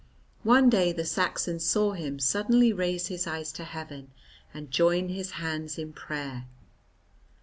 [0.41, 4.09] One day the Saxon saw him suddenly raise his eyes to heaven
[4.51, 6.47] and join his hands in prayer.